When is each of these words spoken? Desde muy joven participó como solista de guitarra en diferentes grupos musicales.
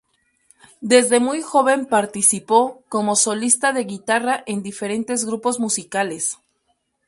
Desde 0.81 1.19
muy 1.19 1.43
joven 1.43 1.85
participó 1.85 2.81
como 2.89 3.15
solista 3.15 3.71
de 3.71 3.83
guitarra 3.83 4.41
en 4.47 4.63
diferentes 4.63 5.25
grupos 5.25 5.59
musicales. 5.59 6.39